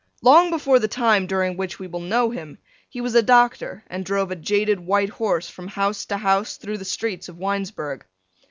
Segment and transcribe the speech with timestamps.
[0.23, 2.57] Long before the time during which we will know him,
[2.89, 6.79] he was a doctor and drove a jaded white horse from house to house through
[6.79, 8.03] the streets of Winesburg.